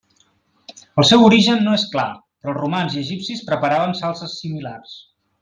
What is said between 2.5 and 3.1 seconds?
els romans i